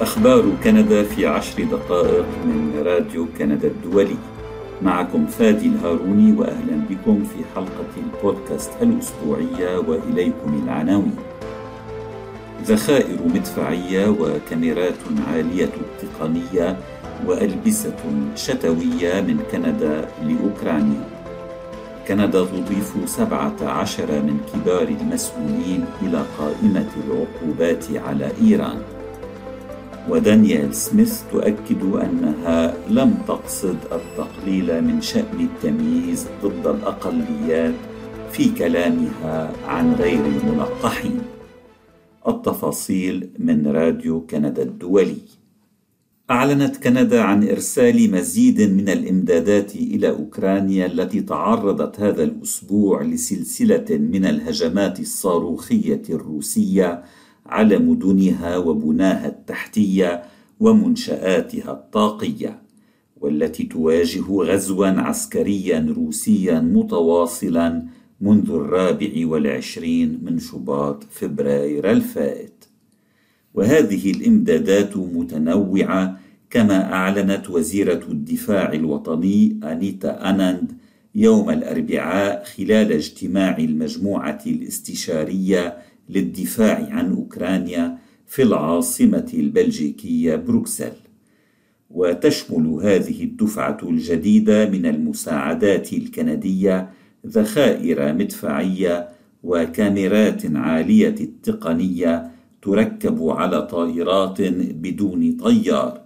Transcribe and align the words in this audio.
أخبار 0.00 0.44
كندا 0.64 1.02
في 1.02 1.26
عشر 1.26 1.62
دقائق 1.64 2.26
من 2.44 2.82
راديو 2.86 3.26
كندا 3.38 3.68
الدولي. 3.68 4.16
معكم 4.82 5.26
فادي 5.26 5.66
الهاروني 5.66 6.32
وأهلا 6.32 6.76
بكم 6.90 7.24
في 7.24 7.44
حلقة 7.54 7.92
البودكاست 7.96 8.72
الأسبوعية 8.82 9.78
وإليكم 9.78 10.62
العناوين. 10.64 11.16
ذخائر 12.64 13.18
مدفعية 13.34 14.08
وكاميرات 14.08 15.02
عالية 15.32 15.70
التقنية 15.80 16.76
وألبسة 17.26 17.96
شتوية 18.34 19.20
من 19.20 19.38
كندا 19.52 20.08
لأوكرانيا. 20.22 21.08
كندا 22.08 22.44
تضيف 22.44 22.94
سبعة 23.06 23.56
عشر 23.62 24.06
من 24.06 24.40
كبار 24.52 24.88
المسؤولين 25.00 25.84
إلى 26.02 26.22
قائمة 26.38 26.88
العقوبات 27.06 27.84
على 28.06 28.32
إيران. 28.42 28.82
ودانيال 30.08 30.74
سميث 30.74 31.22
تؤكد 31.32 31.82
أنها 31.82 32.74
لم 32.90 33.14
تقصد 33.28 33.76
التقليل 33.92 34.84
من 34.84 35.00
شأن 35.00 35.40
التمييز 35.40 36.26
ضد 36.42 36.66
الأقليات 36.66 37.74
في 38.32 38.48
كلامها 38.50 39.52
عن 39.66 39.92
غير 39.92 40.26
الملقحين. 40.26 41.22
التفاصيل 42.28 43.30
من 43.38 43.66
راديو 43.66 44.26
كندا 44.26 44.62
الدولي. 44.62 45.16
أعلنت 46.30 46.76
كندا 46.76 47.20
عن 47.22 47.48
إرسال 47.48 48.10
مزيد 48.10 48.60
من 48.60 48.88
الإمدادات 48.88 49.74
إلى 49.76 50.08
أوكرانيا 50.10 50.86
التي 50.86 51.20
تعرضت 51.20 52.00
هذا 52.00 52.24
الأسبوع 52.24 53.02
لسلسلة 53.02 53.86
من 53.90 54.24
الهجمات 54.24 55.00
الصاروخية 55.00 56.02
الروسية 56.10 57.02
على 57.48 57.78
مدنها 57.78 58.56
وبناها 58.56 59.28
التحتية 59.28 60.22
ومنشآتها 60.60 61.72
الطاقية، 61.72 62.62
والتي 63.20 63.64
تواجه 63.64 64.24
غزوا 64.30 64.86
عسكريا 64.86 65.94
روسيا 65.96 66.60
متواصلا 66.60 67.82
منذ 68.20 68.50
الرابع 68.50 69.12
والعشرين 69.16 70.20
من 70.22 70.38
شباط 70.38 71.04
فبراير 71.10 71.90
الفائت. 71.90 72.64
وهذه 73.54 74.10
الإمدادات 74.10 74.96
متنوعة 74.96 76.20
كما 76.50 76.92
أعلنت 76.92 77.50
وزيرة 77.50 78.00
الدفاع 78.08 78.72
الوطني 78.72 79.60
أنيتا 79.64 80.30
أناند 80.30 80.72
يوم 81.14 81.50
الأربعاء 81.50 82.44
خلال 82.44 82.92
اجتماع 82.92 83.58
المجموعة 83.58 84.38
الاستشارية 84.46 85.76
للدفاع 86.08 86.88
عن 86.90 87.12
أوكرانيا 87.12 87.98
في 88.26 88.42
العاصمة 88.42 89.30
البلجيكية 89.34 90.36
بروكسل. 90.36 90.92
وتشمل 91.90 92.66
هذه 92.82 93.24
الدفعة 93.24 93.78
الجديدة 93.82 94.70
من 94.70 94.86
المساعدات 94.86 95.92
الكندية 95.92 96.90
ذخائر 97.26 98.14
مدفعية 98.14 99.08
وكاميرات 99.42 100.42
عالية 100.56 101.14
التقنية 101.20 102.30
تركب 102.62 103.28
على 103.28 103.62
طائرات 103.62 104.42
بدون 104.82 105.32
طيار 105.32 106.00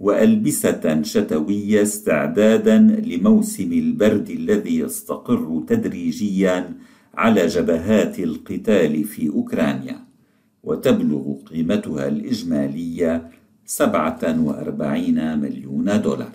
وألبسة 0.00 1.02
شتوية 1.02 1.82
استعدادا 1.82 2.78
لموسم 2.78 3.72
البرد 3.72 4.30
الذي 4.30 4.78
يستقر 4.78 5.62
تدريجيا 5.68 6.74
على 7.14 7.46
جبهات 7.46 8.18
القتال 8.18 9.04
في 9.04 9.28
أوكرانيا 9.28 10.04
وتبلغ 10.64 11.34
قيمتها 11.46 12.08
الإجمالية 12.08 13.30
47 13.66 15.38
مليون 15.38 16.02
دولار. 16.02 16.32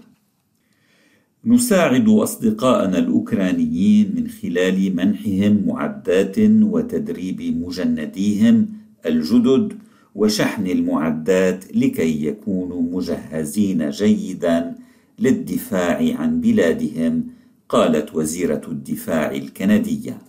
نساعد 1.45 2.09
اصدقائنا 2.09 2.97
الأوكرانيين 2.97 4.13
من 4.15 4.27
خلال 4.27 4.95
منحهم 4.95 5.63
معدات 5.67 6.39
وتدريب 6.61 7.41
مجنديهم 7.41 8.67
الجدد 9.05 9.73
وشحن 10.15 10.67
المعدات 10.67 11.75
لكي 11.75 12.25
يكونوا 12.25 12.81
مجهزين 12.81 13.89
جيدا 13.89 14.75
للدفاع 15.19 16.15
عن 16.19 16.41
بلادهم 16.41 17.23
قالت 17.69 18.15
وزيرة 18.15 18.61
الدفاع 18.67 19.31
الكندية. 19.31 20.26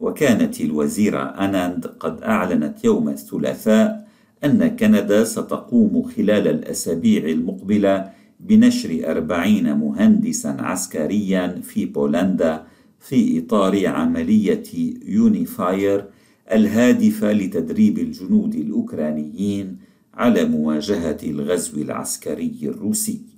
وكانت 0.00 0.60
الوزيرة 0.60 1.22
آناند 1.22 1.86
قد 1.86 2.22
أعلنت 2.22 2.84
يوم 2.84 3.08
الثلاثاء 3.08 4.08
أن 4.44 4.76
كندا 4.76 5.24
ستقوم 5.24 6.02
خلال 6.02 6.48
الأسابيع 6.48 7.24
المقبلة 7.24 8.10
بنشر 8.40 9.10
أربعين 9.10 9.76
مهندسا 9.76 10.56
عسكريا 10.58 11.60
في 11.62 11.84
بولندا 11.84 12.64
في 13.00 13.38
إطار 13.38 13.86
عملية 13.86 14.62
يونيفاير 15.06 16.04
الهادفة 16.52 17.32
لتدريب 17.32 17.98
الجنود 17.98 18.54
الأوكرانيين 18.54 19.76
على 20.14 20.44
مواجهة 20.44 21.18
الغزو 21.22 21.82
العسكري 21.82 22.58
الروسي. 22.62 23.37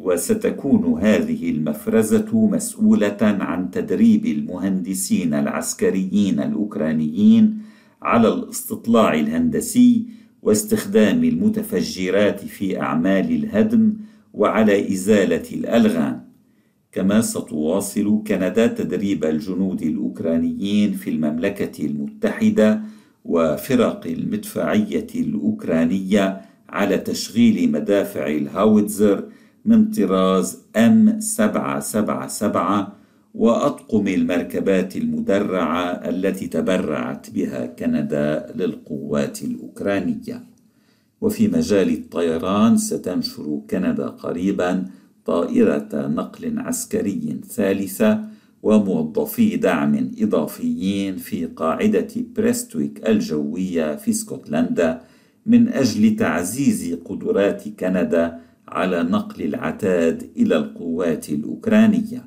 وستكون 0.00 1.00
هذه 1.02 1.50
المفرزة 1.50 2.46
مسؤولة 2.46 3.16
عن 3.20 3.70
تدريب 3.70 4.26
المهندسين 4.26 5.34
العسكريين 5.34 6.40
الأوكرانيين 6.40 7.58
على 8.02 8.28
الاستطلاع 8.28 9.14
الهندسي 9.14 10.06
واستخدام 10.42 11.24
المتفجرات 11.24 12.40
في 12.40 12.80
أعمال 12.80 13.30
الهدم 13.30 13.94
وعلى 14.34 14.92
إزالة 14.92 15.42
الألغام. 15.52 16.30
كما 16.92 17.20
ستواصل 17.20 18.22
كندا 18.26 18.66
تدريب 18.66 19.24
الجنود 19.24 19.82
الأوكرانيين 19.82 20.92
في 20.92 21.10
المملكة 21.10 21.86
المتحدة 21.86 22.82
وفرق 23.24 24.06
المدفعية 24.06 25.06
الأوكرانية 25.14 26.40
على 26.68 26.98
تشغيل 26.98 27.72
مدافع 27.72 28.26
الهاوتزر 28.26 29.24
من 29.64 29.90
طراز 29.90 30.58
ام 30.76 31.20
777 31.20 32.86
وأطقم 33.34 34.08
المركبات 34.08 34.96
المدرعة 34.96 35.84
التي 35.84 36.46
تبرعت 36.46 37.30
بها 37.30 37.66
كندا 37.66 38.52
للقوات 38.56 39.42
الأوكرانية. 39.42 40.44
وفي 41.20 41.48
مجال 41.48 41.88
الطيران 41.88 42.76
ستنشر 42.76 43.60
كندا 43.70 44.06
قريبا 44.06 44.84
طائرة 45.24 45.88
نقل 45.92 46.58
عسكري 46.58 47.40
ثالثة 47.48 48.20
وموظفي 48.62 49.56
دعم 49.56 50.10
إضافيين 50.18 51.16
في 51.16 51.46
قاعدة 51.46 52.08
بريستويك 52.36 53.08
الجوية 53.08 53.96
في 53.96 54.10
اسكتلندا 54.10 55.00
من 55.46 55.68
أجل 55.68 56.16
تعزيز 56.16 56.94
قدرات 57.04 57.68
كندا 57.68 58.40
على 58.70 59.02
نقل 59.02 59.42
العتاد 59.42 60.30
إلى 60.36 60.56
القوات 60.56 61.30
الأوكرانية. 61.30 62.24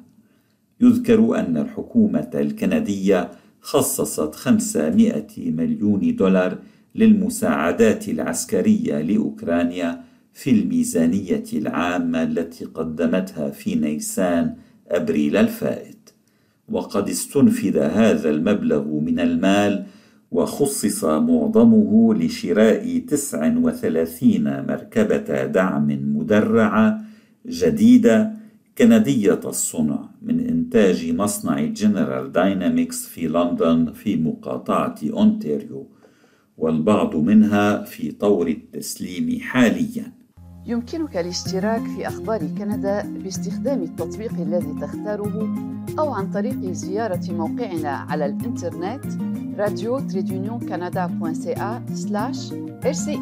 يذكر 0.82 1.40
أن 1.40 1.58
الحكومة 1.58 2.30
الكندية 2.36 3.32
خصصت 3.62 4.36
500 4.36 5.28
مليون 5.38 6.16
دولار 6.16 6.58
للمساعدات 6.96 8.10
العسكرية 8.10 9.02
لأوكرانيا 9.02 10.04
في 10.34 10.50
الميزانية 10.50 11.44
العامة 11.54 12.24
التي 12.24 12.66
قدمتها 12.66 13.50
في 13.50 13.76
نيسان 13.76 14.56
أبريل 14.88 15.38
الفائت 15.38 16.10
وقد 16.70 17.10
استنفذ 17.10 17.78
هذا 17.78 18.30
المبلغ 18.30 18.88
من 18.88 19.20
المال 19.20 19.86
وخصص 20.34 21.04
معظمه 21.06 22.14
لشراء 22.14 23.00
39 23.08 24.66
مركبة 24.68 25.46
دعم 25.46 26.18
مدرعة 26.18 27.02
جديدة 27.48 28.34
كندية 28.78 29.40
الصنع 29.46 30.10
من 30.22 30.40
إنتاج 30.40 31.12
مصنع 31.12 31.66
جنرال 31.66 32.32
داينامكس 32.32 33.08
في 33.08 33.28
لندن 33.28 33.92
في 33.94 34.16
مقاطعة 34.16 34.96
أونتاريو 35.14 35.88
والبعض 36.58 37.16
منها 37.16 37.84
في 37.84 38.12
طور 38.12 38.48
التسليم 38.48 39.40
حالياً. 39.40 40.23
يمكنك 40.66 41.18
الاشتراك 41.18 41.82
في 41.82 42.08
أخبار 42.08 42.40
كندا 42.40 43.02
باستخدام 43.24 43.82
التطبيق 43.82 44.34
الذي 44.34 44.74
تختاره 44.82 45.56
أو 46.00 46.14
عن 46.14 46.32
طريق 46.32 46.72
زيارة 46.72 47.32
موقعنا 47.32 47.90
على 47.90 48.26
الإنترنت 48.26 49.06
راديو 49.58 49.98
رسي 52.86 53.20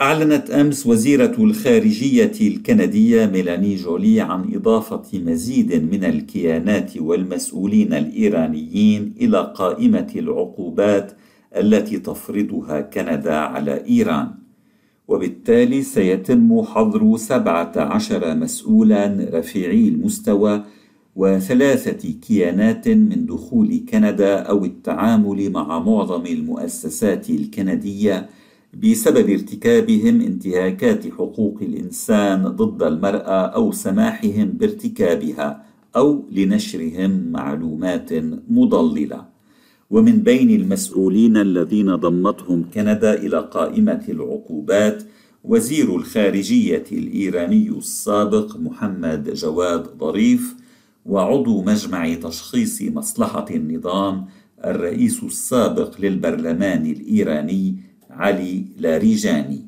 أعلنت 0.00 0.50
أمس 0.50 0.86
وزيرة 0.86 1.34
الخارجية 1.38 2.32
الكندية 2.40 3.26
ميلاني 3.26 3.76
جولي 3.76 4.20
عن 4.20 4.54
إضافة 4.54 5.18
مزيد 5.18 5.94
من 5.94 6.04
الكيانات 6.04 6.96
والمسؤولين 6.96 7.92
الإيرانيين 7.92 9.14
إلى 9.20 9.52
قائمة 9.56 10.12
العقوبات 10.16 11.12
التي 11.56 11.98
تفرضها 11.98 12.80
كندا 12.80 13.36
على 13.36 13.86
إيران. 13.88 14.28
وبالتالي 15.08 15.82
سيتم 15.82 16.62
حظر 16.62 17.16
سبعة 17.16 17.72
عشر 17.76 18.34
مسؤولا 18.34 19.28
رفيعي 19.32 19.88
المستوى 19.88 20.64
وثلاثة 21.16 22.12
كيانات 22.12 22.88
من 22.88 23.26
دخول 23.26 23.84
كندا 23.88 24.38
أو 24.38 24.64
التعامل 24.64 25.50
مع 25.50 25.78
معظم 25.78 26.26
المؤسسات 26.26 27.30
الكندية 27.30 28.28
بسبب 28.82 29.30
ارتكابهم 29.30 30.20
انتهاكات 30.20 31.12
حقوق 31.12 31.58
الإنسان 31.62 32.42
ضد 32.42 32.82
المرأة 32.82 33.46
أو 33.46 33.72
سماحهم 33.72 34.48
بارتكابها 34.48 35.64
أو 35.96 36.24
لنشرهم 36.32 37.32
معلومات 37.32 38.10
مضللة. 38.50 39.31
ومن 39.92 40.22
بين 40.22 40.50
المسؤولين 40.50 41.36
الذين 41.36 41.96
ضمتهم 41.96 42.64
كندا 42.74 43.14
إلى 43.14 43.38
قائمة 43.38 44.04
العقوبات 44.08 45.02
وزير 45.44 45.96
الخارجية 45.96 46.84
الإيراني 46.92 47.68
السابق 47.68 48.56
محمد 48.56 49.34
جواد 49.34 49.86
ظريف 49.98 50.54
وعضو 51.06 51.62
مجمع 51.62 52.14
تشخيص 52.14 52.82
مصلحة 52.82 53.46
النظام 53.50 54.26
الرئيس 54.64 55.22
السابق 55.22 56.00
للبرلمان 56.00 56.86
الإيراني 56.86 57.76
علي 58.10 58.64
لاريجاني. 58.78 59.60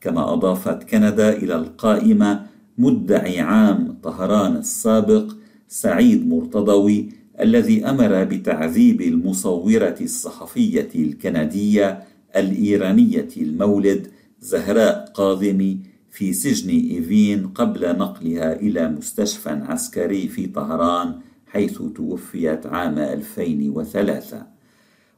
كما 0.00 0.32
أضافت 0.32 0.90
كندا 0.90 1.36
إلى 1.36 1.56
القائمة 1.56 2.46
مدعي 2.78 3.40
عام 3.40 3.98
طهران 4.02 4.56
السابق 4.56 5.32
سعيد 5.68 6.28
مرتضوي 6.28 7.17
الذي 7.40 7.84
أمر 7.84 8.24
بتعذيب 8.24 9.00
المصورة 9.00 9.96
الصحفية 10.00 10.88
الكندية 10.94 12.02
الإيرانية 12.36 13.28
المولد 13.36 14.06
زهراء 14.40 15.10
قاضمي 15.14 15.78
في 16.10 16.32
سجن 16.32 16.70
إيفين 16.70 17.46
قبل 17.46 17.98
نقلها 17.98 18.60
إلى 18.60 18.88
مستشفى 18.88 19.50
عسكري 19.50 20.28
في 20.28 20.46
طهران 20.46 21.14
حيث 21.46 21.82
توفيت 21.96 22.66
عام 22.66 22.98
2003 22.98 24.46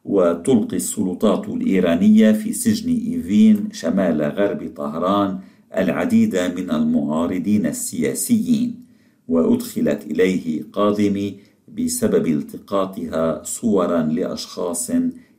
وتلقي 0.05 0.77
السلطات 0.77 1.49
الإيرانية 1.49 2.33
في 2.33 2.53
سجن 2.53 2.91
إيفين 2.91 3.69
شمال 3.73 4.23
غرب 4.23 4.73
طهران 4.77 5.39
العديد 5.77 6.37
من 6.37 6.71
المعارضين 6.71 7.67
السياسيين. 7.67 8.91
وأدخلت 9.29 10.07
إليه 10.11 10.63
قاضمي 10.73 11.37
بسبب 11.77 12.27
التقاطها 12.27 13.43
صورا 13.45 14.03
لأشخاص 14.03 14.91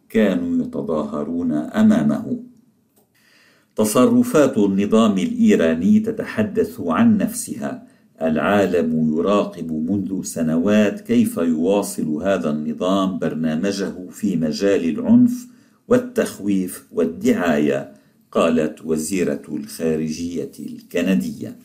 كانوا 0.09 0.65
يتظاهرون 0.65 1.51
أمامه. 1.51 2.39
تصرفات 3.75 4.57
النظام 4.57 5.17
الإيراني 5.17 5.99
تتحدث 5.99 6.81
عن 6.81 7.17
نفسها. 7.17 7.87
العالم 8.21 9.17
يراقب 9.17 9.71
منذ 9.71 10.23
سنوات 10.23 11.01
كيف 11.01 11.37
يواصل 11.37 12.23
هذا 12.23 12.49
النظام 12.49 13.19
برنامجه 13.19 13.93
في 14.09 14.35
مجال 14.35 14.89
العنف 14.89 15.47
والتخويف 15.87 16.87
والدعاية 16.91 17.91
قالت 18.31 18.85
وزيرة 18.85 19.41
الخارجية 19.49 20.51
الكندية. 20.59 21.55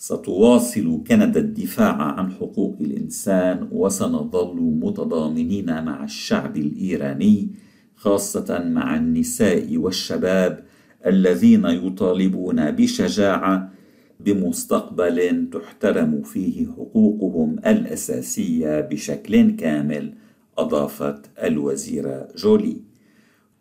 ستواصل 0.00 1.02
كندا 1.06 1.40
الدفاع 1.40 2.02
عن 2.02 2.32
حقوق 2.32 2.76
الإنسان 2.80 3.68
وسنظل 3.72 4.56
متضامنين 4.60 5.84
مع 5.84 6.04
الشعب 6.04 6.56
الإيراني 6.56 7.48
خاصة 7.96 8.64
مع 8.64 8.96
النساء 8.96 9.76
والشباب 9.76 10.64
الذين 11.06 11.64
يطالبون 11.66 12.70
بشجاعة 12.70 13.72
بمستقبل 14.20 15.48
تحترم 15.52 16.22
فيه 16.22 16.66
حقوقهم 16.66 17.58
الأساسية 17.58 18.80
بشكل 18.80 19.50
كامل 19.50 20.14
أضافت 20.58 21.30
الوزيرة 21.42 22.28
جولي. 22.36 22.89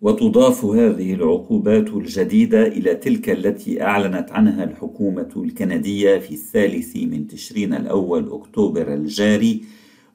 وتضاف 0.01 0.65
هذه 0.65 1.13
العقوبات 1.13 1.89
الجديدة 1.89 2.67
إلى 2.67 2.95
تلك 2.95 3.29
التي 3.29 3.83
أعلنت 3.83 4.31
عنها 4.31 4.63
الحكومة 4.63 5.29
الكندية 5.37 6.17
في 6.19 6.31
الثالث 6.31 6.95
من 6.95 7.27
تشرين 7.27 7.73
الأول 7.73 8.31
أكتوبر 8.31 8.93
الجاري 8.93 9.63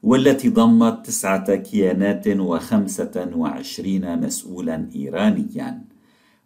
والتي 0.03 0.49
ضمت 0.49 1.05
تسعة 1.05 1.55
كيانات 1.55 2.27
وخمسة 2.27 3.31
وعشرين 3.35 4.19
مسؤولا 4.19 4.89
ايرانيا. 4.95 5.81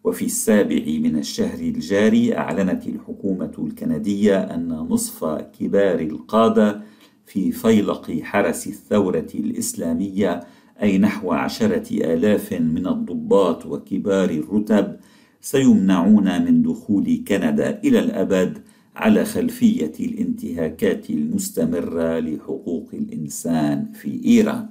وفي 0.04 0.26
السابع 0.26 0.84
من 0.88 1.18
الشهر 1.18 1.60
الجاري 1.60 2.38
أعلنت 2.38 2.88
الحكومة 2.88 3.52
الكندية 3.60 4.38
أن 4.38 4.68
نصف 4.68 5.26
كبار 5.60 6.00
القادة 6.00 6.82
في 7.26 7.52
فيلق 7.52 8.12
حرس 8.24 8.68
الثورة 8.68 9.28
الإسلامية 9.36 10.44
أي 10.82 10.98
نحو 10.98 11.32
عشرة 11.32 12.14
آلاف 12.14 12.54
من 12.54 12.88
الضباط 12.88 13.66
وكبار 13.66 14.30
الرتب 14.30 15.00
سيمنعون 15.42 16.46
من 16.46 16.62
دخول 16.62 17.24
كندا 17.28 17.80
إلى 17.84 18.00
الأبد 18.00 18.58
على 18.96 19.26
خلفية 19.26 19.92
الانتهاكات 20.00 21.10
المستمرة 21.10 22.20
لحقوق 22.20 22.90
الإنسان 22.94 23.92
في 23.94 24.22
إيران. 24.26 24.70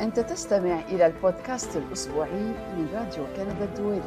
أنت 0.00 0.20
تستمع 0.20 0.88
إلى 0.88 1.06
البودكاست 1.06 1.76
الأسبوعي 1.76 2.42
من 2.78 2.86
راديو 2.94 3.24
كندا 3.36 3.64
الدولي. 3.64 4.02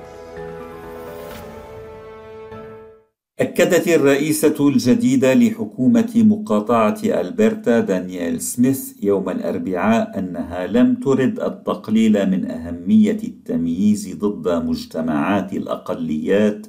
أكدت 3.42 3.88
الرئيسة 3.88 4.68
الجديدة 4.68 5.34
لحكومة 5.34 6.12
مقاطعة 6.16 7.00
ألبرتا 7.06 7.80
دانييل 7.80 8.42
سميث 8.42 9.04
يوم 9.04 9.30
الأربعاء 9.30 10.20
أنها 10.20 10.68
لم 10.68 10.96
ترد 10.96 11.40
التقليل 11.40 12.30
من 12.30 12.52
أهمية 12.52 13.18
التمييز 13.24 14.16
ضد 14.16 14.66
مجتمعات 14.66 15.54
الأقليات 15.54 16.68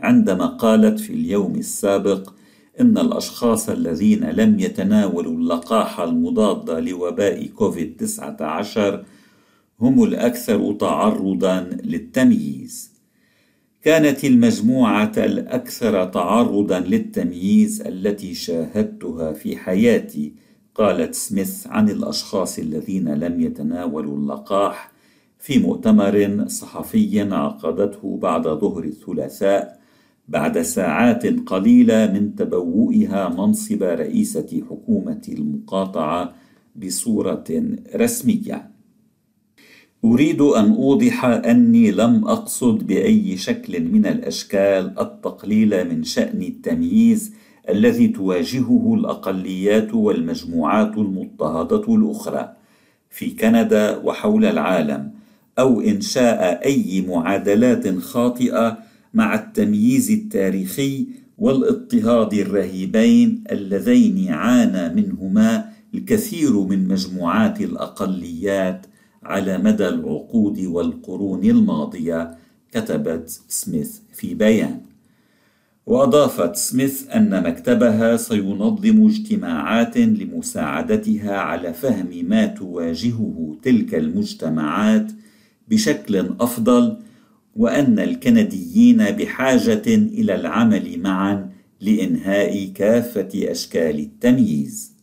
عندما 0.00 0.46
قالت 0.46 1.00
في 1.00 1.12
اليوم 1.12 1.54
السابق 1.54 2.32
إن 2.80 2.98
الأشخاص 2.98 3.68
الذين 3.68 4.24
لم 4.24 4.60
يتناولوا 4.60 5.32
اللقاح 5.32 6.00
المضاد 6.00 6.70
لوباء 6.70 7.46
كوفيد 7.46 7.96
19 7.96 9.04
هم 9.80 10.04
الأكثر 10.04 10.72
تعرضا 10.72 11.60
للتمييز. 11.84 12.93
كانت 13.84 14.24
المجموعة 14.24 15.12
الأكثر 15.16 16.04
تعرضا 16.04 16.80
للتمييز 16.80 17.80
التي 17.80 18.34
شاهدتها 18.34 19.32
في 19.32 19.56
حياتي، 19.56 20.32
قالت 20.74 21.14
سميث 21.14 21.66
عن 21.66 21.88
الأشخاص 21.88 22.58
الذين 22.58 23.14
لم 23.14 23.40
يتناولوا 23.40 24.16
اللقاح. 24.16 24.92
في 25.38 25.58
مؤتمر 25.58 26.44
صحفي 26.48 27.20
عقدته 27.20 28.18
بعد 28.22 28.48
ظهر 28.48 28.84
الثلاثاء 28.84 29.80
بعد 30.28 30.62
ساعات 30.62 31.26
قليلة 31.26 32.12
من 32.12 32.34
تبوئها 32.34 33.28
منصب 33.28 33.82
رئيسة 33.82 34.62
حكومة 34.70 35.22
المقاطعة 35.28 36.34
بصورة 36.76 37.44
رسمية. 37.96 38.73
أريد 40.04 40.40
أن 40.40 40.72
أوضح 40.72 41.24
أني 41.24 41.90
لم 41.90 42.28
أقصد 42.28 42.86
بأي 42.86 43.36
شكل 43.36 43.84
من 43.84 44.06
الأشكال 44.06 44.94
التقليل 45.00 45.88
من 45.88 46.04
شأن 46.04 46.42
التمييز 46.42 47.32
الذي 47.68 48.08
تواجهه 48.08 48.94
الأقليات 48.94 49.94
والمجموعات 49.94 50.98
المضطهدة 50.98 51.94
الأخرى 51.94 52.52
في 53.10 53.30
كندا 53.30 53.96
وحول 53.96 54.44
العالم 54.44 55.10
أو 55.58 55.80
انشاء 55.80 56.64
أي 56.66 57.04
معادلات 57.08 57.98
خاطئة 57.98 58.78
مع 59.14 59.34
التمييز 59.34 60.10
التاريخي 60.10 61.06
والاضطهاد 61.38 62.34
الرهيبين 62.34 63.44
اللذين 63.50 64.28
عانى 64.28 65.02
منهما 65.02 65.64
الكثير 65.94 66.60
من 66.60 66.88
مجموعات 66.88 67.60
الأقليات 67.60 68.86
على 69.24 69.58
مدى 69.58 69.88
العقود 69.88 70.60
والقرون 70.60 71.44
الماضية 71.44 72.38
كتبت 72.72 73.40
سميث 73.48 73.98
في 74.12 74.34
بيان 74.34 74.80
وأضافت 75.86 76.56
سميث 76.56 77.10
أن 77.10 77.42
مكتبها 77.42 78.16
سينظم 78.16 79.06
اجتماعات 79.06 79.96
لمساعدتها 79.98 81.36
على 81.36 81.72
فهم 81.72 82.24
ما 82.28 82.46
تواجهه 82.46 83.56
تلك 83.62 83.94
المجتمعات 83.94 85.12
بشكل 85.68 86.16
أفضل 86.40 86.96
وأن 87.56 87.98
الكنديين 87.98 88.96
بحاجة 88.96 89.82
إلى 89.86 90.34
العمل 90.34 91.00
معا 91.00 91.50
لإنهاء 91.80 92.72
كافة 92.74 93.28
أشكال 93.34 93.98
التمييز. 93.98 94.93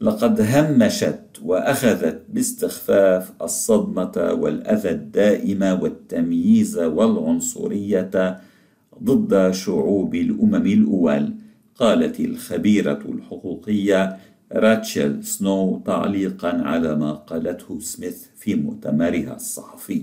لقد 0.00 0.40
همشت 0.40 1.20
وأخذت 1.42 2.22
باستخفاف 2.28 3.32
الصدمة 3.42 4.12
والأذى 4.32 4.90
الدائم 4.90 5.62
والتمييز 5.62 6.78
والعنصرية 6.78 8.40
ضد 9.02 9.50
شعوب 9.50 10.14
الأمم 10.14 10.66
الأول 10.66 11.34
قالت 11.74 12.20
الخبيرة 12.20 13.02
الحقوقية 13.08 14.16
راتشل 14.52 15.24
سنو 15.24 15.82
تعليقا 15.86 16.48
على 16.48 16.94
ما 16.94 17.12
قالته 17.12 17.80
سميث 17.80 18.26
في 18.36 18.54
مؤتمرها 18.54 19.36
الصحفي. 19.36 20.02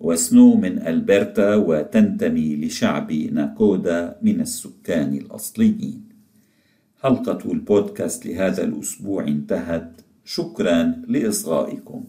وسنو 0.00 0.54
من 0.54 0.86
ألبرتا 0.86 1.54
وتنتمي 1.54 2.56
لشعب 2.56 3.12
ناكودا 3.12 4.16
من 4.22 4.40
السكان 4.40 5.14
الأصليين. 5.14 6.05
حلقة 7.02 7.52
البودكاست 7.52 8.26
لهذا 8.26 8.64
الأسبوع 8.64 9.24
انتهت. 9.28 10.00
شكرا 10.24 11.02
لإصغائكم. 11.08 12.04